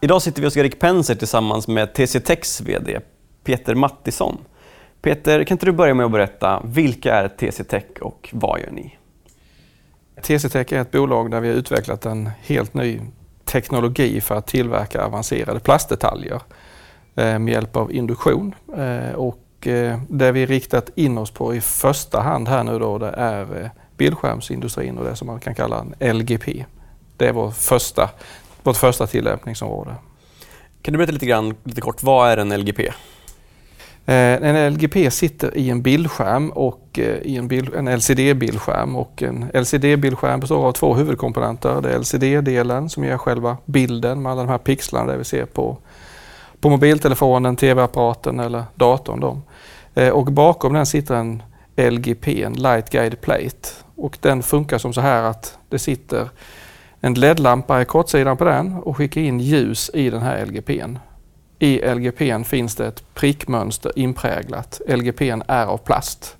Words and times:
Idag 0.00 0.22
sitter 0.22 0.40
vi 0.40 0.46
hos 0.46 0.56
Erik 0.56 0.78
Penser 0.78 1.14
tillsammans 1.14 1.68
med 1.68 1.94
TC 1.94 2.20
Techs 2.20 2.60
VD 2.60 3.00
Peter 3.44 3.74
Mattisson. 3.74 4.38
Peter, 5.02 5.44
kan 5.44 5.54
inte 5.54 5.66
du 5.66 5.72
börja 5.72 5.94
med 5.94 6.06
att 6.06 6.12
berätta 6.12 6.62
vilka 6.64 7.14
är 7.14 7.28
TC 7.28 7.64
Tech 7.64 7.84
och 8.00 8.28
vad 8.32 8.60
gör 8.60 8.70
ni? 8.70 8.98
TC 10.22 10.48
Tech 10.48 10.72
är 10.72 10.80
ett 10.80 10.90
bolag 10.90 11.30
där 11.30 11.40
vi 11.40 11.48
har 11.48 11.54
utvecklat 11.54 12.06
en 12.06 12.30
helt 12.40 12.74
ny 12.74 13.00
teknologi 13.44 14.20
för 14.20 14.34
att 14.34 14.46
tillverka 14.46 15.04
avancerade 15.04 15.60
plastdetaljer 15.60 16.42
eh, 17.14 17.38
med 17.38 17.48
hjälp 17.48 17.76
av 17.76 17.92
induktion. 17.92 18.54
Eh, 18.76 19.14
och 19.14 19.66
eh, 19.66 20.00
det 20.08 20.32
vi 20.32 20.46
riktat 20.46 20.90
in 20.94 21.18
oss 21.18 21.30
på 21.30 21.54
i 21.54 21.60
första 21.60 22.20
hand 22.20 22.48
här 22.48 22.64
nu 22.64 22.78
då 22.78 22.98
det 22.98 23.10
är 23.10 23.70
bildskärmsindustrin 23.96 24.98
och 24.98 25.04
det 25.04 25.16
som 25.16 25.26
man 25.26 25.40
kan 25.40 25.54
kalla 25.54 25.86
en 25.98 26.18
LGP. 26.18 26.64
Det 27.16 27.28
är 27.28 27.32
vår 27.32 27.50
första 27.50 28.10
vårt 28.68 28.76
första 28.76 29.06
tillämpningsområde. 29.06 29.94
Kan 30.82 30.92
du 30.92 30.98
berätta 30.98 31.12
lite 31.12 31.26
grann, 31.26 31.54
lite 31.64 31.80
kort, 31.80 32.02
vad 32.02 32.30
är 32.30 32.36
en 32.36 32.60
LGP? 32.60 32.86
Eh, 34.06 34.42
en 34.42 34.74
LGP 34.74 35.10
sitter 35.10 35.56
i 35.56 35.70
en 35.70 35.82
bildskärm 35.82 36.50
och 36.50 36.98
eh, 36.98 37.04
i 37.04 37.36
en, 37.36 37.48
bild, 37.48 37.74
en 37.74 37.88
LCD-bildskärm 37.88 38.96
och 38.96 39.22
en 39.22 39.50
LCD-bildskärm 39.52 40.40
består 40.40 40.66
av 40.66 40.72
två 40.72 40.94
huvudkomponenter. 40.94 41.80
Det 41.80 41.92
är 41.92 41.98
LCD-delen 41.98 42.88
som 42.88 43.04
ger 43.04 43.18
själva 43.18 43.56
bilden 43.64 44.22
med 44.22 44.32
alla 44.32 44.42
de 44.42 44.50
här 44.50 44.58
pixlarna 44.58 45.12
det 45.12 45.18
vi 45.18 45.24
ser 45.24 45.44
på, 45.44 45.78
på 46.60 46.70
mobiltelefonen, 46.70 47.56
tv-apparaten 47.56 48.40
eller 48.40 48.64
datorn. 48.74 49.20
Då. 49.20 49.40
Eh, 49.94 50.08
och 50.08 50.32
bakom 50.32 50.72
den 50.72 50.86
sitter 50.86 51.14
en 51.14 51.42
LGP, 51.76 52.42
en 52.42 52.52
Light 52.52 52.90
Guide 52.90 53.20
Plate. 53.20 53.68
Och 53.96 54.18
den 54.20 54.42
funkar 54.42 54.78
som 54.78 54.92
så 54.92 55.00
här 55.00 55.22
att 55.22 55.58
det 55.68 55.78
sitter 55.78 56.28
en 57.00 57.14
LED-lampa 57.14 57.82
i 57.82 57.84
kortsidan 57.84 58.36
på 58.36 58.44
den 58.44 58.74
och 58.74 58.96
skicka 58.96 59.20
in 59.20 59.40
ljus 59.40 59.90
i 59.94 60.10
den 60.10 60.22
här 60.22 60.46
LGPn. 60.46 60.98
I 61.58 61.94
LGPn 61.94 62.42
finns 62.42 62.74
det 62.74 62.86
ett 62.86 63.14
prickmönster 63.14 63.92
inpräglat. 63.96 64.80
LGPn 64.88 65.42
är 65.46 65.66
av 65.66 65.78
plast. 65.78 66.36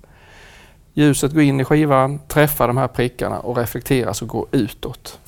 Ljuset 0.93 1.33
går 1.33 1.43
in 1.43 1.59
i 1.59 1.65
skivan, 1.65 2.19
träffar 2.27 2.67
de 2.67 2.77
här 2.77 2.87
prickarna 2.87 3.39
och 3.39 3.57
reflekteras 3.57 4.21
och 4.21 4.27
går 4.27 4.47
utåt. 4.51 5.19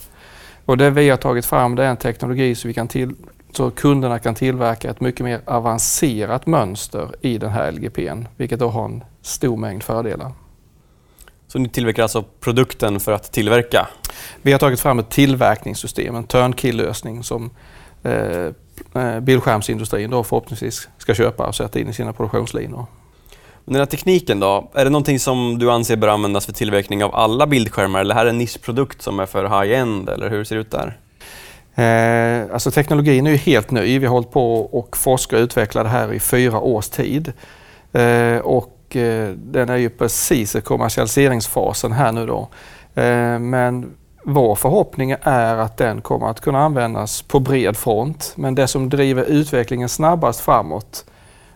Och 0.65 0.77
det 0.77 0.89
vi 0.89 1.09
har 1.09 1.17
tagit 1.17 1.45
fram 1.45 1.75
det 1.75 1.83
är 1.83 1.89
en 1.89 1.97
teknologi 1.97 2.55
så, 2.55 2.67
vi 2.67 2.73
kan 2.73 2.87
till, 2.87 3.15
så 3.51 3.71
kunderna 3.71 4.19
kan 4.19 4.35
tillverka 4.35 4.89
ett 4.89 5.01
mycket 5.01 5.23
mer 5.23 5.41
avancerat 5.45 6.47
mönster 6.47 7.15
i 7.21 7.37
den 7.37 7.49
här 7.49 7.71
LGPn, 7.71 8.27
vilket 8.37 8.59
då 8.59 8.67
har 8.67 8.85
en 8.85 9.03
stor 9.21 9.57
mängd 9.57 9.83
fördelar. 9.83 10.31
Så 11.51 11.59
ni 11.59 11.69
tillverkar 11.69 12.03
alltså 12.03 12.23
produkten 12.39 12.99
för 12.99 13.11
att 13.11 13.31
tillverka? 13.31 13.87
Vi 14.41 14.51
har 14.51 14.59
tagit 14.59 14.79
fram 14.79 14.99
ett 14.99 15.09
tillverkningssystem, 15.09 16.15
en 16.15 16.23
turnkey-lösning 16.23 17.23
som 17.23 17.49
eh, 18.03 18.45
eh, 18.95 19.19
bildskärmsindustrin 19.19 20.09
då 20.09 20.23
förhoppningsvis 20.23 20.89
ska 20.97 21.13
köpa 21.13 21.47
och 21.47 21.55
sätta 21.55 21.79
in 21.79 21.89
i 21.89 21.93
sina 21.93 22.13
produktionslinor. 22.13 22.85
Den 23.65 23.75
här 23.75 23.85
tekniken 23.85 24.39
då, 24.39 24.71
är 24.73 24.83
det 24.83 24.89
någonting 24.89 25.19
som 25.19 25.59
du 25.59 25.71
anser 25.71 25.95
bör 25.95 26.07
användas 26.07 26.45
för 26.45 26.53
tillverkning 26.53 27.03
av 27.03 27.15
alla 27.15 27.47
bildskärmar 27.47 27.99
eller 27.99 28.15
är 28.15 28.23
det 28.23 28.29
en 28.29 28.37
nischprodukt 28.37 29.01
som 29.01 29.19
är 29.19 29.25
för 29.25 29.43
high-end 29.43 30.09
eller 30.09 30.29
hur 30.29 30.43
ser 30.43 30.55
det 30.55 30.61
ut 30.61 30.71
där? 30.71 30.97
Eh, 31.75 32.53
alltså 32.53 32.71
teknologin 32.71 33.27
är 33.27 33.31
ju 33.31 33.37
helt 33.37 33.71
ny. 33.71 33.99
Vi 33.99 34.05
har 34.05 34.13
hållit 34.13 34.31
på 34.31 34.61
och 34.61 34.97
forskat 34.97 35.39
och 35.39 35.43
utvecklat 35.43 35.85
det 35.85 35.89
här 35.89 36.13
i 36.13 36.19
fyra 36.19 36.59
års 36.59 36.89
tid. 36.89 37.33
Eh, 37.93 38.37
och 38.37 38.77
Eh, 38.95 39.29
den 39.29 39.69
är 39.69 39.77
ju 39.77 39.89
precis 39.89 40.55
i 40.55 40.61
kommersialiseringsfasen 40.61 41.91
här 41.91 42.11
nu 42.11 42.25
då. 42.25 42.49
Eh, 43.01 43.39
men 43.39 43.93
vår 44.23 44.55
förhoppning 44.55 45.15
är 45.21 45.55
att 45.55 45.77
den 45.77 46.01
kommer 46.01 46.27
att 46.27 46.41
kunna 46.41 46.59
användas 46.59 47.21
på 47.21 47.39
bred 47.39 47.77
front. 47.77 48.33
Men 48.35 48.55
det 48.55 48.67
som 48.67 48.89
driver 48.89 49.23
utvecklingen 49.23 49.89
snabbast 49.89 50.39
framåt 50.39 51.05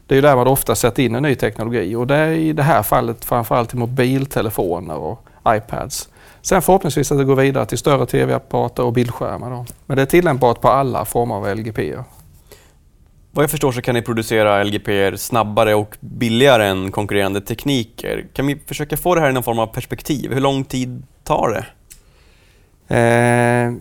det 0.08 0.18
är 0.18 0.22
där 0.22 0.36
man 0.36 0.48
ofta 0.48 0.76
sätter 0.76 1.04
in 1.04 1.16
en 1.16 1.24
ny 1.24 1.36
teknologi 1.36 1.96
och 1.96 2.08
det 2.08 2.16
är 2.16 2.32
i 2.32 2.54
det 2.54 2.64
här 2.64 2.84
fallet 2.84 3.26
framförallt 3.26 3.74
i 3.74 3.78
mobiltelefoner 3.78 4.96
och 4.96 5.28
iPads. 5.48 6.10
Sen 6.42 6.62
förhoppningsvis 6.62 7.12
att 7.12 7.18
det 7.18 7.24
går 7.24 7.36
vidare 7.36 7.66
till 7.66 7.78
större 7.78 8.06
tv-apparater 8.06 8.84
och 8.84 8.94
bildskärmar. 8.94 9.52
Då. 9.52 9.66
Men 9.86 9.98
det 9.98 10.02
är 10.02 10.06
tillämpbart 10.06 10.62
på 10.62 10.70
alla 10.70 11.06
former 11.06 11.36
av 11.36 11.56
LGP. 11.58 11.96
Vad 13.36 13.44
jag 13.44 13.52
förstår 13.52 13.72
så 13.72 13.82
kan 13.82 13.96
ni 13.96 14.02
producera 14.02 14.64
LGPR 14.64 15.16
snabbare 15.16 15.76
och 15.76 15.98
billigare 16.00 16.68
än 16.68 16.92
konkurrerande 16.92 17.42
tekniker. 17.42 18.26
Kan 18.34 18.48
vi 18.48 18.60
försöka 18.66 18.98
få 18.98 19.16
det 19.16 19.22
här 19.22 19.30
i 19.30 19.34
någon 19.34 19.44
form 19.44 19.60
av 19.60 19.68
perspektiv? 19.68 20.34
Hur 20.34 20.42
lång 20.42 20.64
tid 20.64 21.04
tar 21.24 21.50
det? 21.50 21.66
Eh, 22.96 23.74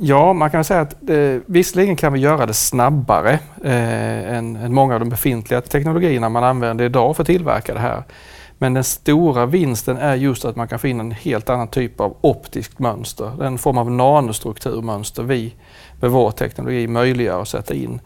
ja, 0.00 0.32
man 0.32 0.50
kan 0.50 0.64
säga 0.64 0.80
att 0.80 1.10
eh, 1.10 1.36
visserligen 1.46 1.96
kan 1.96 2.12
vi 2.12 2.20
göra 2.20 2.46
det 2.46 2.54
snabbare 2.54 3.38
eh, 3.64 4.34
än, 4.34 4.56
än 4.56 4.74
många 4.74 4.94
av 4.94 5.00
de 5.00 5.08
befintliga 5.08 5.60
teknologierna 5.60 6.28
man 6.28 6.44
använder 6.44 6.84
idag 6.84 7.16
för 7.16 7.22
att 7.22 7.26
tillverka 7.26 7.74
det 7.74 7.80
här. 7.80 8.02
Men 8.58 8.74
den 8.74 8.84
stora 8.84 9.46
vinsten 9.46 9.96
är 9.96 10.14
just 10.14 10.44
att 10.44 10.56
man 10.56 10.68
kan 10.68 10.78
få 10.78 10.86
in 10.86 11.00
en 11.00 11.10
helt 11.10 11.50
annan 11.50 11.68
typ 11.68 12.00
av 12.00 12.16
optiskt 12.20 12.78
mönster. 12.78 13.44
En 13.44 13.58
form 13.58 13.78
av 13.78 13.90
nanostrukturmönster 13.90 15.22
vi 15.22 15.54
med 16.00 16.10
vår 16.10 16.30
teknologi 16.30 16.86
möjliggör 16.86 17.42
att 17.42 17.48
sätta 17.48 17.74
in. 17.74 18.00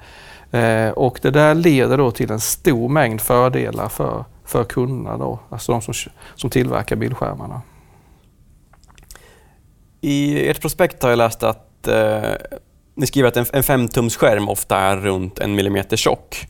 Eh, 0.56 0.90
och 0.90 1.18
det 1.22 1.30
där 1.30 1.54
leder 1.54 1.98
då 1.98 2.10
till 2.10 2.30
en 2.30 2.40
stor 2.40 2.88
mängd 2.88 3.20
fördelar 3.20 3.88
för, 3.88 4.24
för 4.44 4.64
kunderna, 4.64 5.18
då, 5.18 5.38
alltså 5.48 5.72
de 5.72 5.82
som, 5.82 5.94
som 6.34 6.50
tillverkar 6.50 6.96
bildskärmarna. 6.96 7.62
I 10.00 10.48
ert 10.48 10.60
prospekt 10.60 11.02
har 11.02 11.10
jag 11.10 11.16
läst 11.16 11.42
att 11.42 11.88
eh, 11.88 12.30
ni 12.94 13.06
skriver 13.06 13.28
att 13.28 13.36
en, 13.36 13.46
en 13.52 13.62
5-tumsskärm 13.62 14.48
ofta 14.48 14.78
är 14.78 14.96
runt 14.96 15.38
en 15.38 15.54
millimeter 15.54 15.96
tjock. 15.96 16.48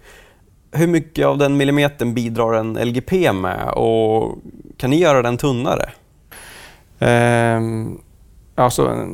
Hur 0.72 0.86
mycket 0.86 1.26
av 1.26 1.38
den 1.38 1.56
millimetern 1.56 2.14
bidrar 2.14 2.52
en 2.52 2.78
LGP 2.88 3.32
med 3.32 3.68
och 3.68 4.38
kan 4.76 4.90
ni 4.90 4.96
göra 4.96 5.22
den 5.22 5.36
tunnare? 5.36 5.90
Eh, 6.98 7.60
alltså, 8.54 9.06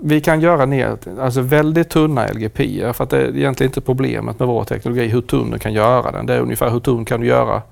vi 0.00 0.20
kan 0.20 0.40
göra 0.40 0.66
ner 0.66 0.98
alltså 1.20 1.40
väldigt 1.40 1.90
tunna 1.90 2.26
LGP 2.26 2.92
för 2.92 3.04
att 3.04 3.10
det 3.10 3.16
är 3.16 3.36
egentligen 3.36 3.70
inte 3.70 3.80
problemet 3.80 4.38
med 4.38 4.48
vår 4.48 4.64
teknologi 4.64 5.06
hur 5.06 5.20
tunn 5.20 5.50
du 5.50 5.58
kan 5.58 5.72
göra 5.72 6.10
den. 6.10 6.26
Det 6.26 6.34
är 6.34 6.40
ungefär 6.40 6.70
hur 6.70 6.80
tunn 6.80 7.04
kan 7.04 7.20
du 7.20 7.26
göra 7.26 7.62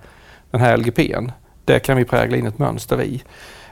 den 0.51 0.61
här 0.61 0.77
LGPn. 0.77 1.31
Det 1.65 1.79
kan 1.79 1.97
vi 1.97 2.05
prägla 2.05 2.37
in 2.37 2.47
ett 2.47 2.59
mönster 2.59 3.03
i. 3.03 3.23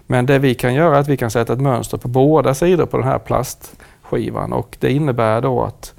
Men 0.07 0.27
det 0.27 0.39
vi 0.39 0.55
kan 0.55 0.75
göra 0.75 0.97
är 0.97 1.01
att 1.01 1.09
vi 1.09 1.17
kan 1.17 1.31
sätta 1.31 1.53
ett 1.53 1.61
mönster 1.61 1.99
på 1.99 2.09
båda 2.09 2.55
sidor 2.55 2.87
på 2.87 2.97
den 2.97 3.07
här 3.07 3.19
plastskivan 3.19 4.53
och 4.53 4.77
det 4.81 4.93
innebär 4.93 5.41
då 5.41 5.63
att 5.63 5.95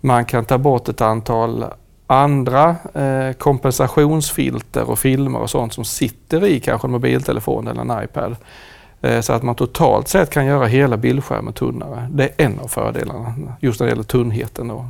man 0.00 0.24
kan 0.24 0.44
ta 0.44 0.58
bort 0.58 0.88
ett 0.88 1.00
antal 1.00 1.64
andra 2.06 2.76
eh, 2.94 3.32
kompensationsfilter 3.32 4.90
och 4.90 4.98
filmer 4.98 5.38
och 5.38 5.50
sånt 5.50 5.72
som 5.72 5.84
sitter 5.84 6.44
i 6.44 6.60
kanske 6.60 6.86
en 6.86 6.92
mobiltelefon 6.92 7.68
eller 7.68 7.80
en 7.80 8.04
iPad. 8.04 8.36
Eh, 9.04 9.20
så 9.20 9.32
att 9.32 9.42
man 9.42 9.54
totalt 9.54 10.08
sett 10.08 10.30
kan 10.30 10.46
göra 10.46 10.66
hela 10.66 10.96
bildskärmen 10.96 11.52
tunnare. 11.52 12.08
Det 12.10 12.24
är 12.24 12.44
en 12.44 12.60
av 12.60 12.68
fördelarna, 12.68 13.34
just 13.60 13.80
när 13.80 13.86
det 13.86 13.90
gäller 13.90 14.02
tunnheten. 14.02 14.68
Då. 14.68 14.86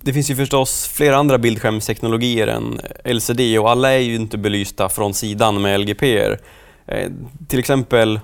Det 0.00 0.12
finns 0.12 0.30
ju 0.30 0.36
förstås 0.36 0.88
flera 0.88 1.16
andra 1.16 1.38
bildskärmsteknologier 1.38 2.46
än 2.46 2.80
LCD 3.04 3.58
och 3.58 3.70
alla 3.70 3.92
är 3.92 3.98
ju 3.98 4.14
inte 4.14 4.38
belysta 4.38 4.88
från 4.88 5.14
sidan 5.14 5.62
med 5.62 5.80
LGPR. 5.80 6.38
Eh, 6.86 7.10
till 7.48 7.58
exempel 7.58 8.20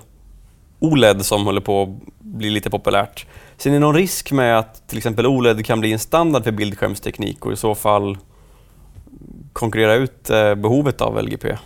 OLED 0.79 1.25
som 1.25 1.45
håller 1.45 1.61
på 1.61 1.83
att 1.83 1.89
bli 2.19 2.49
lite 2.49 2.69
populärt. 2.69 3.25
Ser 3.57 3.71
ni 3.71 3.79
någon 3.79 3.95
risk 3.95 4.31
med 4.31 4.59
att 4.59 4.87
till 4.87 4.97
exempel 4.97 5.27
OLED 5.27 5.65
kan 5.65 5.79
bli 5.79 5.93
en 5.93 5.99
standard 5.99 6.43
för 6.43 6.51
bildskärmsteknik 6.51 7.45
och 7.45 7.53
i 7.53 7.55
så 7.55 7.75
fall 7.75 8.17
konkurrera 9.53 9.93
ut 9.93 10.29
eh, 10.29 10.55
behovet 10.55 11.01
av 11.01 11.23
LGP? 11.23 11.57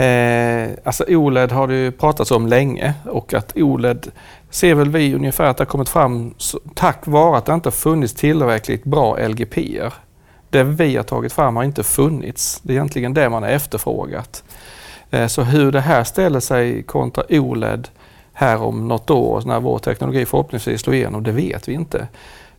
Eh, 0.00 0.70
alltså 0.84 1.04
OLED 1.08 1.52
har 1.52 1.66
det 1.66 1.74
ju 1.74 1.90
pratats 1.90 2.30
om 2.30 2.46
länge 2.46 2.94
och 3.04 3.34
att 3.34 3.56
OLED 3.56 4.10
ser 4.50 4.74
väl 4.74 4.90
vi 4.90 5.14
ungefär 5.14 5.44
att 5.44 5.56
det 5.56 5.60
har 5.60 5.66
kommit 5.66 5.88
fram 5.88 6.34
så, 6.36 6.60
tack 6.74 7.06
vare 7.06 7.38
att 7.38 7.46
det 7.46 7.54
inte 7.54 7.70
funnits 7.70 8.14
tillräckligt 8.14 8.84
bra 8.84 9.28
LGPR. 9.28 9.92
Det 10.50 10.62
vi 10.62 10.96
har 10.96 11.02
tagit 11.02 11.32
fram 11.32 11.56
har 11.56 11.64
inte 11.64 11.82
funnits. 11.82 12.60
Det 12.62 12.72
är 12.72 12.74
egentligen 12.74 13.14
det 13.14 13.28
man 13.28 13.42
har 13.42 13.50
efterfrågat. 13.50 14.44
Eh, 15.10 15.26
så 15.26 15.42
hur 15.42 15.72
det 15.72 15.80
här 15.80 16.04
ställer 16.04 16.40
sig 16.40 16.82
kontra 16.82 17.24
OLED 17.28 17.88
här 18.32 18.62
om 18.62 18.88
något 18.88 19.10
år 19.10 19.42
när 19.46 19.60
vår 19.60 19.78
teknologi 19.78 20.26
förhoppningsvis 20.26 20.80
slår 20.80 20.94
igenom, 20.94 21.22
det 21.22 21.32
vet 21.32 21.68
vi 21.68 21.72
inte. 21.72 21.98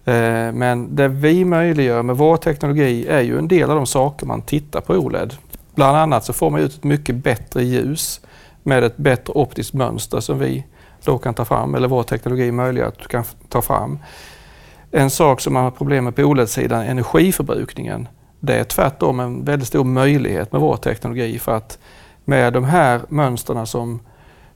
Eh, 0.05 0.51
men 0.53 0.95
det 0.95 1.07
vi 1.07 1.45
möjliggör 1.45 2.03
med 2.03 2.17
vår 2.17 2.37
teknologi 2.37 3.07
är 3.07 3.21
ju 3.21 3.37
en 3.37 3.47
del 3.47 3.69
av 3.69 3.75
de 3.75 3.85
saker 3.85 4.25
man 4.25 4.41
tittar 4.41 4.81
på 4.81 4.93
OLED. 4.93 5.33
Bland 5.75 5.97
annat 5.97 6.25
så 6.25 6.33
får 6.33 6.49
man 6.49 6.61
ut 6.61 6.73
ett 6.73 6.83
mycket 6.83 7.15
bättre 7.15 7.63
ljus 7.63 8.21
med 8.63 8.83
ett 8.83 8.97
bättre 8.97 9.33
optiskt 9.33 9.73
mönster 9.73 10.19
som 10.19 10.39
vi 10.39 10.65
då 11.03 11.17
kan 11.17 11.33
ta 11.33 11.45
fram, 11.45 11.75
eller 11.75 11.87
vår 11.87 12.03
teknologi 12.03 12.51
möjliggör 12.51 12.87
att 12.87 12.99
du 12.99 13.05
kan 13.05 13.23
ta 13.49 13.61
fram. 13.61 13.99
En 14.91 15.09
sak 15.09 15.41
som 15.41 15.53
man 15.53 15.63
har 15.63 15.71
problem 15.71 16.03
med 16.03 16.15
på 16.15 16.21
OLED-sidan, 16.21 16.81
energiförbrukningen, 16.81 18.07
det 18.39 18.55
är 18.55 18.63
tvärtom 18.63 19.19
en 19.19 19.45
väldigt 19.45 19.67
stor 19.67 19.83
möjlighet 19.83 20.51
med 20.51 20.61
vår 20.61 20.77
teknologi 20.77 21.39
för 21.39 21.51
att 21.51 21.79
med 22.25 22.53
de 22.53 22.63
här 22.63 23.01
mönstren 23.09 23.67
som 23.67 23.99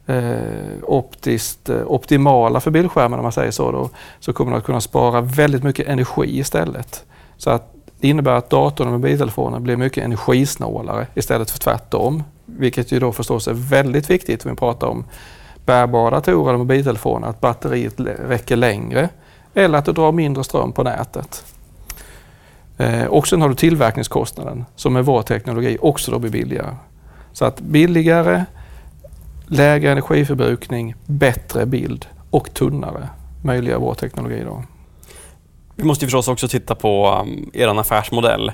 eh, 0.06 0.84
optiskt 0.84 1.70
eh, 1.70 1.82
optimala 1.86 2.60
för 2.60 2.72
bildskärmen 2.72 3.20
om 3.20 3.24
man 3.24 3.32
säger 3.32 3.52
så, 3.52 3.72
då, 3.72 3.90
så 4.20 4.34
kommer 4.34 4.52
du 4.52 4.58
att 4.58 4.64
kunna 4.64 4.82
spara 4.82 5.22
väldigt 5.22 5.64
mycket 5.64 5.88
energi 5.88 6.40
istället. 6.40 7.06
Så 7.38 7.50
att 7.50 7.75
det 8.00 8.08
innebär 8.08 8.34
att 8.34 8.50
datorn 8.50 8.88
och 8.88 8.94
mobiltelefonen 8.94 9.64
blir 9.64 9.78
mycket 9.78 10.04
energisnålare 10.04 11.08
istället 11.14 11.52
för 11.52 11.60
tvärtom. 11.60 12.24
Vilket 12.46 12.92
ju 12.92 13.00
då 13.00 13.12
förstås 13.12 13.48
är 13.48 13.54
väldigt 13.54 14.10
viktigt 14.10 14.46
om 14.46 14.52
vi 14.52 14.58
pratar 14.58 14.88
om 14.88 15.06
bärbara 15.66 16.10
datorer 16.10 16.54
och 16.54 16.60
mobiltelefoner, 16.60 17.28
att 17.28 17.42
batteriet 17.42 17.94
räcker 18.00 18.56
längre 18.56 19.10
eller 19.54 19.78
att 19.78 19.86
du 19.86 19.92
drar 19.92 20.12
mindre 20.12 20.44
ström 20.44 20.72
på 20.72 20.84
nätet. 20.84 21.46
Eh, 22.78 23.06
och 23.06 23.28
sen 23.28 23.42
har 23.42 23.50
du 23.50 23.56
tillverkningskostnaden 23.56 24.66
som 24.76 24.94
med 24.94 25.06
vår 25.06 25.22
teknologi 25.22 25.78
också 25.82 26.12
då 26.12 26.20
blir 26.20 26.32
billigare. 26.32 26.76
Så 27.34 27.46
att 27.46 27.60
billigare, 27.60 28.46
lägre 29.48 29.92
energiförbrukning, 29.92 30.96
bättre 31.06 31.66
bild 31.66 32.06
och 32.30 32.54
tunnare 32.54 33.10
möjliggör 33.44 33.78
vår 33.78 33.94
teknologi. 33.94 34.44
Då. 34.46 34.64
Vi 35.76 35.84
måste 35.84 36.06
förstås 36.06 36.28
också 36.28 36.48
titta 36.48 36.76
på 36.76 37.22
um, 37.22 37.50
er 37.54 37.80
affärsmodell. 37.80 38.52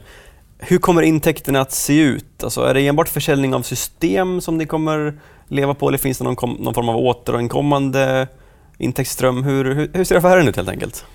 Hur 0.59 0.77
kommer 0.77 1.01
intäkterna 1.01 1.62
att 1.62 1.71
se 1.71 2.00
ut? 2.00 2.44
Alltså, 2.44 2.62
är 2.62 2.73
det 2.73 2.88
enbart 2.88 3.09
försäljning 3.09 3.53
av 3.53 3.62
system 3.62 4.41
som 4.41 4.57
ni 4.57 4.65
kommer 4.65 5.19
leva 5.47 5.73
på 5.73 5.88
eller 5.88 5.97
finns 5.97 6.18
det 6.18 6.23
någon, 6.23 6.56
någon 6.59 6.73
form 6.73 6.89
av 6.89 6.97
återankommande 6.97 8.27
intäktsström? 8.77 9.44
Hur, 9.44 9.65
hur, 9.65 9.91
hur 9.94 10.03
ser 10.03 10.15
affären 10.15 10.47
ut 10.47 10.56
helt 10.56 10.69
enkelt? 10.69 11.06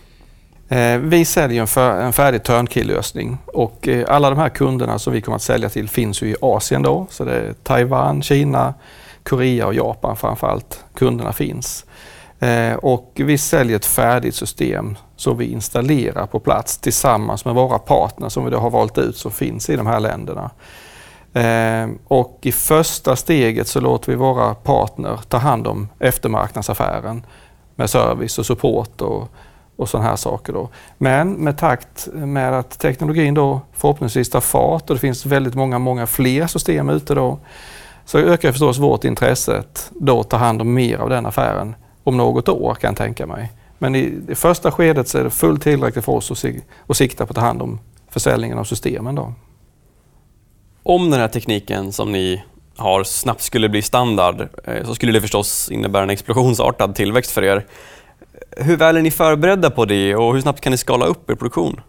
Eh, 0.69 0.99
vi 0.99 1.25
säljer 1.25 1.61
en, 1.61 1.67
för, 1.67 2.01
en 2.01 2.13
färdig 2.13 2.43
turnkey-lösning 2.43 3.39
och 3.47 3.89
eh, 3.89 4.05
alla 4.09 4.31
de 4.31 4.39
här 4.39 4.49
kunderna 4.49 4.99
som 4.99 5.13
vi 5.13 5.21
kommer 5.21 5.37
att 5.37 5.43
sälja 5.43 5.69
till 5.69 5.89
finns 5.89 6.23
ju 6.23 6.27
i 6.27 6.37
Asien 6.41 6.83
då. 6.83 7.07
Så 7.11 7.25
det 7.25 7.35
är 7.35 7.53
Taiwan, 7.53 8.23
Kina, 8.23 8.75
Korea 9.23 9.67
och 9.67 9.75
Japan 9.75 10.17
framför 10.17 10.47
allt. 10.47 10.85
kunderna 10.95 11.33
finns. 11.33 11.85
Eh, 12.41 12.75
och 12.75 13.13
vi 13.15 13.39
säljer 13.39 13.77
ett 13.77 13.87
färdigt 13.87 14.35
system 14.35 14.97
som 15.17 15.39
vi 15.39 15.53
installerar 15.53 16.27
på 16.27 16.41
plats 16.41 16.79
tillsammans 16.79 17.45
med 17.45 17.55
våra 17.55 17.79
partners 17.79 18.33
som 18.33 18.45
vi 18.45 18.51
då 18.51 18.59
har 18.59 18.71
valt 18.71 18.99
ut 18.99 19.17
som 19.17 19.31
finns 19.31 19.71
i 19.71 19.77
de 19.77 19.87
här 19.87 20.01
länderna. 20.01 20.51
Eh, 21.35 21.89
och 22.09 22.39
i 22.43 22.53
första 22.53 23.17
steget 23.17 23.69
så 23.69 23.81
låter 23.81 24.13
vi 24.13 24.17
våra 24.17 24.55
partner 24.55 25.21
ta 25.29 25.37
hand 25.37 25.67
om 25.67 25.89
eftermarknadsaffären 25.99 27.27
med 27.75 27.91
service 27.91 28.39
och 28.39 28.47
support 28.47 29.01
och 29.01 29.29
och 29.77 29.89
sådana 29.89 30.09
här 30.09 30.17
saker. 30.17 30.53
Då. 30.53 30.69
Men 30.99 31.33
med 31.33 31.59
takt 31.59 32.09
med 32.13 32.59
att 32.59 32.79
teknologin 32.79 33.35
då 33.35 33.61
förhoppningsvis 33.73 34.31
tar 34.31 34.41
fart 34.41 34.91
och 34.91 34.97
det 34.97 35.01
finns 35.01 35.27
väldigt 35.27 35.55
många, 35.55 35.79
många 35.79 36.07
fler 36.07 36.47
system 36.47 36.89
ute 36.89 37.15
då, 37.15 37.39
så 38.05 38.19
ökar 38.19 38.53
förstås 38.53 38.79
vårt 38.79 39.05
intresse 39.05 39.59
att 39.59 39.91
då 39.95 40.23
ta 40.23 40.37
hand 40.37 40.61
om 40.61 40.75
mer 40.75 40.99
av 40.99 41.11
den 41.11 41.27
affären 41.27 41.75
om 42.07 42.17
något 42.17 42.49
år 42.49 42.75
kan 42.75 42.89
jag 42.89 42.97
tänka 42.97 43.27
mig. 43.27 43.53
Men 43.79 43.95
i 43.95 44.11
det 44.11 44.35
första 44.35 44.73
skedet 44.73 45.09
så 45.09 45.19
är 45.19 45.25
det 45.25 45.31
fullt 45.31 45.63
tillräckligt 45.63 46.05
för 46.05 46.13
oss 46.13 46.31
att, 46.31 46.51
att 46.87 46.97
sikta 46.97 47.27
på 47.27 47.31
att 47.31 47.37
ta 47.37 47.41
hand 47.41 47.63
om 47.63 47.79
försäljningen 48.11 48.59
av 48.59 48.65
systemen. 48.65 49.15
Då. 49.15 49.33
Om 50.83 51.11
den 51.11 51.21
här 51.21 51.29
tekniken 51.29 51.93
som 51.93 52.13
ni 52.13 52.43
har 52.77 53.05
snabbt 53.05 53.43
skulle 53.43 53.69
bli 53.69 53.83
standard 53.83 54.49
eh, 54.65 54.85
så 54.85 54.95
skulle 54.95 55.13
det 55.13 55.21
förstås 55.21 55.71
innebära 55.71 56.03
en 56.03 56.11
explosionsartad 56.11 56.95
tillväxt 56.95 57.31
för 57.31 57.45
er. 57.45 57.67
Hur 58.51 58.77
väl 58.77 58.97
är 58.97 59.03
ni 59.03 59.11
förberedda 59.11 59.71
på 59.71 59.85
det 59.85 60.17
och 60.17 60.35
hur 60.35 60.41
snabbt 60.41 60.61
kan 60.61 60.71
ni 60.71 60.77
skala 60.77 61.07
upp 61.07 61.31
er 61.31 61.35
produktion? 61.35 61.81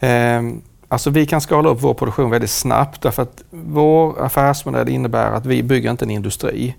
Eh, 0.00 0.42
alltså 0.88 1.10
vi 1.10 1.26
kan 1.26 1.40
skala 1.40 1.68
upp 1.68 1.82
vår 1.82 1.94
produktion 1.94 2.30
väldigt 2.30 2.50
snabbt 2.50 3.02
därför 3.02 3.22
att 3.22 3.44
vår 3.50 4.22
affärsmodell 4.22 4.88
innebär 4.88 5.32
att 5.32 5.46
vi 5.46 5.62
bygger 5.62 5.90
inte 5.90 6.04
en 6.04 6.10
industri 6.10 6.74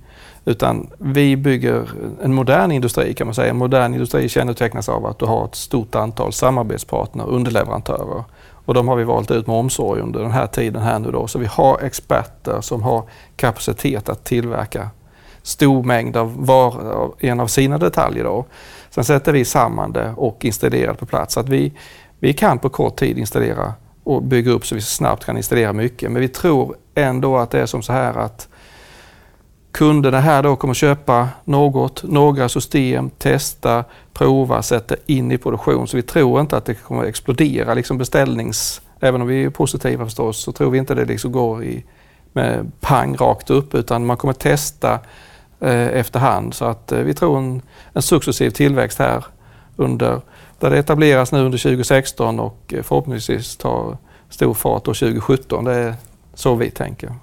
utan 0.49 0.89
vi 0.97 1.37
bygger 1.37 1.89
en 2.23 2.33
modern 2.33 2.71
industri 2.71 3.13
kan 3.13 3.27
man 3.27 3.33
säga. 3.33 3.49
En 3.49 3.57
modern 3.57 3.93
industri 3.93 4.29
kännetecknas 4.29 4.89
av 4.89 5.05
att 5.05 5.19
du 5.19 5.25
har 5.25 5.45
ett 5.45 5.55
stort 5.55 5.95
antal 5.95 6.33
samarbetspartner 6.33 7.25
och 7.25 7.35
underleverantörer. 7.35 8.23
Och 8.65 8.73
de 8.73 8.87
har 8.87 8.95
vi 8.95 9.03
valt 9.03 9.31
ut 9.31 9.47
med 9.47 9.55
omsorg 9.55 10.01
under 10.01 10.19
den 10.19 10.31
här 10.31 10.47
tiden 10.47 10.81
här 10.81 10.99
nu 10.99 11.11
då. 11.11 11.27
Så 11.27 11.39
vi 11.39 11.45
har 11.45 11.79
experter 11.79 12.61
som 12.61 12.83
har 12.83 13.03
kapacitet 13.35 14.09
att 14.09 14.23
tillverka 14.23 14.89
stor 15.43 15.83
mängd 15.83 16.17
av, 16.17 16.45
var, 16.45 16.93
av 16.93 17.15
en 17.19 17.39
av 17.39 17.47
sina 17.47 17.77
detaljer. 17.77 18.23
Då. 18.23 18.45
Sen 18.89 19.03
sätter 19.03 19.31
vi 19.31 19.45
samman 19.45 19.91
det 19.91 20.13
och 20.17 20.45
installerar 20.45 20.91
det 20.91 20.99
på 20.99 21.05
plats. 21.05 21.33
Så 21.33 21.39
att 21.39 21.49
vi, 21.49 21.73
vi 22.19 22.33
kan 22.33 22.59
på 22.59 22.69
kort 22.69 22.95
tid 22.95 23.17
installera 23.17 23.73
och 24.03 24.23
bygga 24.23 24.51
upp 24.51 24.65
så 24.65 24.75
vi 24.75 24.81
snabbt 24.81 25.25
kan 25.25 25.37
installera 25.37 25.73
mycket. 25.73 26.11
Men 26.11 26.21
vi 26.21 26.27
tror 26.27 26.75
ändå 26.95 27.37
att 27.37 27.51
det 27.51 27.61
är 27.61 27.65
som 27.65 27.81
så 27.81 27.93
här 27.93 28.17
att 28.17 28.48
kunderna 29.71 30.19
här 30.19 30.43
då 30.43 30.55
kommer 30.55 30.73
köpa 30.73 31.29
något, 31.45 32.03
några 32.03 32.49
system, 32.49 33.09
testa, 33.09 33.83
prova, 34.13 34.61
sätta 34.61 34.95
in 35.05 35.31
i 35.31 35.37
produktion. 35.37 35.87
Så 35.87 35.97
vi 35.97 36.03
tror 36.03 36.41
inte 36.41 36.57
att 36.57 36.65
det 36.65 36.73
kommer 36.73 37.03
explodera 37.03 37.73
liksom 37.73 37.97
beställnings... 37.97 38.81
Även 39.01 39.21
om 39.21 39.27
vi 39.27 39.43
är 39.43 39.49
positiva 39.49 40.05
förstås 40.05 40.37
så 40.37 40.51
tror 40.51 40.71
vi 40.71 40.77
inte 40.77 40.95
det 40.95 41.05
liksom 41.05 41.31
går 41.31 41.63
i, 41.63 41.83
med 42.33 42.71
pang 42.79 43.15
rakt 43.15 43.49
upp 43.49 43.75
utan 43.75 44.05
man 44.05 44.17
kommer 44.17 44.33
testa 44.33 44.99
Eh, 45.61 45.87
efterhand. 45.87 46.53
Så 46.53 46.65
att 46.65 46.91
eh, 46.91 46.99
vi 46.99 47.13
tror 47.13 47.37
en, 47.37 47.61
en 47.93 48.01
successiv 48.01 48.49
tillväxt 48.49 48.99
här 48.99 49.25
under, 49.75 50.21
där 50.59 50.69
det 50.69 50.77
etableras 50.77 51.31
nu 51.31 51.39
under 51.39 51.57
2016 51.57 52.39
och 52.39 52.73
eh, 52.73 52.83
förhoppningsvis 52.83 53.57
tar 53.57 53.97
stor 54.29 54.53
fart 54.53 54.87
år 54.87 54.93
2017. 54.93 55.65
Det 55.65 55.73
är 55.73 55.95
så 56.33 56.55
vi 56.55 56.71
tänker. 56.71 57.13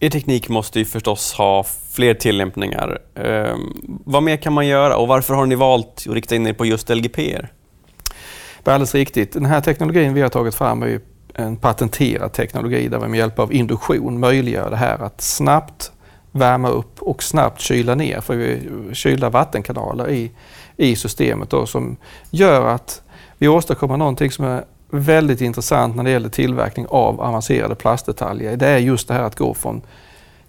Er 0.00 0.10
teknik 0.10 0.48
måste 0.48 0.78
ju 0.78 0.84
förstås 0.84 1.32
ha 1.32 1.64
fler 1.90 2.14
tillämpningar. 2.14 2.98
Eh, 3.14 3.56
vad 4.04 4.22
mer 4.22 4.36
kan 4.36 4.52
man 4.52 4.66
göra 4.66 4.96
och 4.96 5.08
varför 5.08 5.34
har 5.34 5.46
ni 5.46 5.54
valt 5.54 6.04
att 6.08 6.14
rikta 6.14 6.36
in 6.36 6.46
er 6.46 6.52
på 6.52 6.66
just 6.66 6.88
LGPR? 6.88 7.52
Det 8.62 8.70
är 8.70 8.74
alldeles 8.74 8.94
riktigt. 8.94 9.32
Den 9.32 9.46
här 9.46 9.60
teknologin 9.60 10.14
vi 10.14 10.20
har 10.20 10.28
tagit 10.28 10.54
fram 10.54 10.82
är 10.82 11.00
en 11.34 11.56
patenterad 11.56 12.32
teknologi 12.32 12.88
där 12.88 12.98
vi 12.98 13.08
med 13.08 13.18
hjälp 13.18 13.38
av 13.38 13.52
induktion 13.52 14.20
möjliggör 14.20 14.70
det 14.70 14.76
här 14.76 14.98
att 14.98 15.20
snabbt 15.20 15.92
värma 16.32 16.68
upp 16.68 17.02
och 17.02 17.22
snabbt 17.22 17.60
kyla 17.60 17.94
ner 17.94 18.20
för 18.20 18.36
vi 18.36 18.68
kylda 18.94 19.30
vattenkanaler 19.30 20.10
i, 20.10 20.30
i 20.76 20.96
systemet 20.96 21.50
då, 21.50 21.66
som 21.66 21.96
gör 22.30 22.68
att 22.68 23.02
vi 23.38 23.48
åstadkommer 23.48 23.96
någonting 23.96 24.30
som 24.30 24.44
är 24.44 24.64
väldigt 24.90 25.40
intressant 25.40 25.96
när 25.96 26.04
det 26.04 26.10
gäller 26.10 26.28
tillverkning 26.28 26.86
av 26.88 27.20
avancerade 27.20 27.74
plastdetaljer. 27.74 28.56
Det 28.56 28.66
är 28.66 28.78
just 28.78 29.08
det 29.08 29.14
här 29.14 29.22
att 29.22 29.36
gå 29.36 29.54
från 29.54 29.82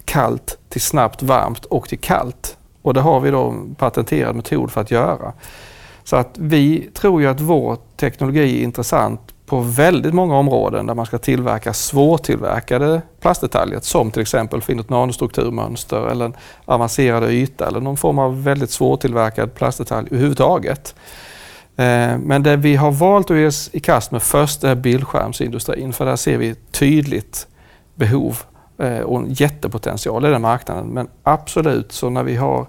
kallt 0.04 0.58
till 0.68 0.80
snabbt 0.80 1.22
varmt 1.22 1.64
och 1.64 1.88
till 1.88 1.98
kallt. 1.98 2.56
Och 2.82 2.94
det 2.94 3.00
har 3.00 3.20
vi 3.20 3.30
då 3.30 3.48
en 3.48 3.74
patenterad 3.74 4.36
metod 4.36 4.70
för 4.70 4.80
att 4.80 4.90
göra. 4.90 5.32
Så 6.04 6.16
att 6.16 6.34
vi 6.34 6.90
tror 6.94 7.22
ju 7.22 7.28
att 7.28 7.40
vår 7.40 7.78
teknologi 7.96 8.60
är 8.60 8.62
intressant 8.62 9.20
på 9.46 9.60
väldigt 9.60 10.14
många 10.14 10.36
områden 10.36 10.86
där 10.86 10.94
man 10.94 11.06
ska 11.06 11.18
tillverka 11.18 11.72
svårtillverkade 11.72 13.02
plastdetaljer 13.20 13.80
som 13.80 14.10
till 14.10 14.22
exempel 14.22 14.62
finna 14.62 14.80
ett 14.80 14.90
nanostrukturmönster 14.90 16.08
eller 16.10 16.24
en 16.24 16.36
avancerad 16.64 17.30
yta 17.30 17.66
eller 17.66 17.80
någon 17.80 17.96
form 17.96 18.18
av 18.18 18.44
väldigt 18.44 18.70
svårtillverkad 18.70 19.54
plastdetalj 19.54 20.08
överhuvudtaget. 20.10 20.94
Eh, 21.78 22.18
men 22.18 22.42
det 22.42 22.56
vi 22.56 22.76
har 22.76 22.90
valt 22.90 23.30
att 23.30 23.36
ge 23.36 23.46
oss 23.46 23.70
i 23.72 23.80
kast 23.80 24.10
med 24.10 24.22
först 24.22 24.64
är 24.64 24.74
bildskärmsindustrin 24.74 25.92
för 25.92 26.04
där 26.04 26.16
ser 26.16 26.38
vi 26.38 26.54
tydligt 26.54 27.46
behov 27.94 28.42
eh, 28.78 28.98
och 28.98 29.18
en 29.18 29.32
jättepotential 29.32 30.26
i 30.26 30.28
den 30.28 30.42
marknaden. 30.42 30.86
Men 30.86 31.08
absolut, 31.22 31.92
så 31.92 32.10
när 32.10 32.22
vi 32.22 32.36
har 32.36 32.66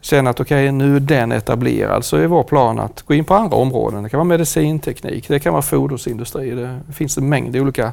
känner 0.00 0.30
att 0.30 0.40
okej, 0.40 0.64
okay, 0.64 0.72
nu 0.72 0.96
är 0.96 1.00
den 1.00 1.32
etablerad 1.32 2.04
så 2.04 2.16
är 2.16 2.26
vår 2.26 2.42
plan 2.42 2.78
att 2.78 3.02
gå 3.02 3.14
in 3.14 3.24
på 3.24 3.34
andra 3.34 3.56
områden. 3.56 4.02
Det 4.02 4.08
kan 4.08 4.18
vara 4.18 4.28
medicinteknik, 4.28 5.28
det 5.28 5.38
kan 5.38 5.52
vara 5.52 5.62
fordonsindustri. 5.62 6.50
Det 6.50 6.80
finns 6.92 7.18
en 7.18 7.28
mängd 7.28 7.56
olika 7.56 7.92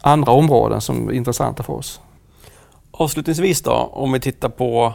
andra 0.00 0.32
områden 0.32 0.80
som 0.80 1.08
är 1.08 1.12
intressanta 1.12 1.62
för 1.62 1.72
oss. 1.72 2.00
Avslutningsvis 2.90 3.62
då, 3.62 3.72
om 3.92 4.12
vi 4.12 4.20
tittar 4.20 4.48
på 4.48 4.94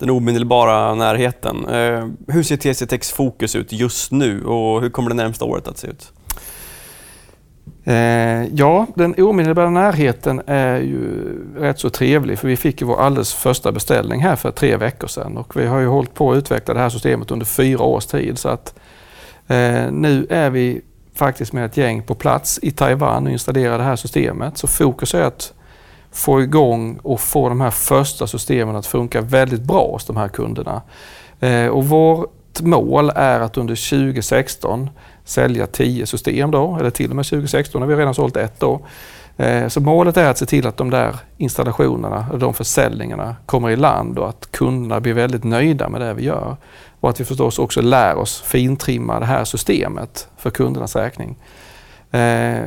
den 0.00 0.10
omedelbara 0.10 0.94
närheten. 0.94 1.68
Eh, 1.68 2.08
hur 2.28 2.42
ser 2.42 2.56
TCTX 2.56 3.10
fokus 3.10 3.56
ut 3.56 3.72
just 3.72 4.12
nu 4.12 4.44
och 4.44 4.82
hur 4.82 4.90
kommer 4.90 5.10
det 5.10 5.16
närmsta 5.16 5.44
året 5.44 5.68
att 5.68 5.78
se 5.78 5.86
ut? 5.86 6.12
Eh, 7.84 8.44
ja, 8.54 8.86
den 8.94 9.14
omedelbara 9.18 9.70
närheten 9.70 10.42
är 10.46 10.76
ju 10.76 11.02
rätt 11.56 11.78
så 11.78 11.90
trevlig 11.90 12.38
för 12.38 12.48
vi 12.48 12.56
fick 12.56 12.80
ju 12.80 12.86
vår 12.86 13.00
alldeles 13.00 13.34
första 13.34 13.72
beställning 13.72 14.20
här 14.20 14.36
för 14.36 14.50
tre 14.50 14.76
veckor 14.76 15.08
sedan 15.08 15.36
och 15.36 15.56
vi 15.56 15.66
har 15.66 15.78
ju 15.78 15.86
hållit 15.86 16.14
på 16.14 16.32
att 16.32 16.38
utveckla 16.38 16.74
det 16.74 16.80
här 16.80 16.88
systemet 16.88 17.30
under 17.30 17.46
fyra 17.46 17.82
års 17.82 18.06
tid 18.06 18.38
så 18.38 18.48
att 18.48 18.74
eh, 19.48 19.90
nu 19.90 20.26
är 20.30 20.50
vi 20.50 20.80
faktiskt 21.14 21.52
med 21.52 21.64
ett 21.64 21.76
gäng 21.76 22.02
på 22.02 22.14
plats 22.14 22.58
i 22.62 22.70
Taiwan 22.70 23.26
och 23.26 23.32
installerar 23.32 23.78
det 23.78 23.84
här 23.84 23.96
systemet. 23.96 24.58
Så 24.58 24.66
fokus 24.66 25.14
är 25.14 25.22
att 25.22 25.52
få 26.12 26.42
igång 26.42 26.98
och 27.02 27.20
få 27.20 27.48
de 27.48 27.60
här 27.60 27.70
första 27.70 28.26
systemen 28.26 28.76
att 28.76 28.86
funka 28.86 29.20
väldigt 29.20 29.62
bra 29.62 29.92
hos 29.92 30.04
de 30.04 30.16
här 30.16 30.28
kunderna. 30.28 30.82
Eh, 31.40 31.66
och 31.66 31.84
vårt 31.84 32.60
mål 32.60 33.12
är 33.14 33.40
att 33.40 33.56
under 33.56 33.90
2016 33.90 34.90
sälja 35.24 35.66
10 35.66 36.06
system 36.06 36.50
då, 36.50 36.76
eller 36.80 36.90
till 36.90 37.10
och 37.10 37.16
med 37.16 37.26
2016 37.26 37.82
har 37.82 37.88
vi 37.88 37.96
redan 37.96 38.14
sålt 38.14 38.36
ett 38.36 38.60
då. 38.60 38.80
Eh, 39.36 39.68
så 39.68 39.80
målet 39.80 40.16
är 40.16 40.30
att 40.30 40.38
se 40.38 40.46
till 40.46 40.66
att 40.66 40.76
de 40.76 40.90
där 40.90 41.16
installationerna 41.36 42.26
de 42.38 42.54
försäljningarna 42.54 43.36
kommer 43.46 43.70
i 43.70 43.76
land 43.76 44.18
och 44.18 44.28
att 44.28 44.50
kunderna 44.50 45.00
blir 45.00 45.14
väldigt 45.14 45.44
nöjda 45.44 45.88
med 45.88 46.00
det 46.00 46.14
vi 46.14 46.24
gör. 46.24 46.56
Och 47.00 47.10
att 47.10 47.20
vi 47.20 47.24
förstås 47.24 47.58
också 47.58 47.80
lär 47.80 48.16
oss 48.16 48.40
fintrimma 48.40 49.20
det 49.20 49.26
här 49.26 49.44
systemet 49.44 50.28
för 50.36 50.50
kundernas 50.50 50.96
räkning. 50.96 51.36
Eh, 52.10 52.60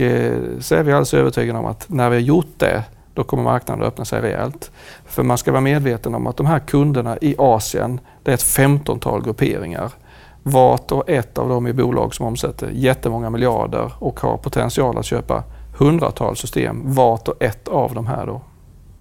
och 0.00 0.64
så 0.64 0.74
är 0.74 0.82
vi 0.82 0.92
alldeles 0.92 1.14
övertygade 1.14 1.58
om 1.58 1.66
att 1.66 1.88
när 1.88 2.10
vi 2.10 2.16
har 2.16 2.22
gjort 2.22 2.58
det 2.58 2.84
då 3.14 3.24
kommer 3.24 3.42
marknaden 3.42 3.82
att 3.82 3.88
öppna 3.88 4.04
sig 4.04 4.20
rejält. 4.20 4.70
För 5.04 5.22
man 5.22 5.38
ska 5.38 5.52
vara 5.52 5.60
medveten 5.60 6.14
om 6.14 6.26
att 6.26 6.36
de 6.36 6.46
här 6.46 6.58
kunderna 6.58 7.18
i 7.20 7.34
Asien, 7.38 8.00
det 8.22 8.30
är 8.30 8.34
ett 8.34 8.42
femtontal 8.42 9.24
grupperingar. 9.24 9.92
Vart 10.42 10.92
och 10.92 11.10
ett 11.10 11.38
av 11.38 11.48
dem 11.48 11.66
är 11.66 11.72
bolag 11.72 12.14
som 12.14 12.26
omsätter 12.26 12.70
jättemånga 12.72 13.30
miljarder 13.30 13.92
och 13.98 14.20
har 14.20 14.36
potential 14.36 14.98
att 14.98 15.04
köpa 15.04 15.44
hundratals 15.78 16.38
system, 16.38 16.82
vart 16.84 17.28
och 17.28 17.42
ett 17.42 17.68
av 17.68 17.94
de 17.94 18.06
här 18.06 18.26
då. 18.26 18.40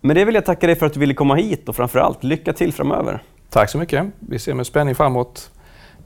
Med 0.02 0.16
det 0.16 0.26
vill 0.26 0.36
jag 0.36 0.46
tacka 0.46 0.68
dig 0.68 0.76
för 0.76 0.86
att 0.86 0.94
du 0.94 1.00
ville 1.00 1.14
komma 1.14 1.36
hit 1.36 1.70
och 1.70 1.76
framförallt 1.76 2.24
lycka 2.24 2.54
till 2.54 2.74
framöver. 2.74 3.24
Tack 3.50 3.70
så 3.70 3.78
mycket. 3.78 4.06
Vi 4.20 4.40
ser 4.40 4.54
med 4.54 4.68
spänning 4.68 4.96
framåt 4.96 5.52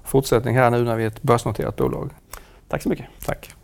fortsättning 0.03 0.55
här 0.55 0.69
nu 0.69 0.83
när 0.83 0.95
vi 0.95 1.03
är 1.03 1.07
ett 1.07 1.21
börsnoterat 1.21 1.75
bolag. 1.75 2.09
Tack 2.67 2.81
så 2.81 2.89
mycket. 2.89 3.05
Tack. 3.25 3.56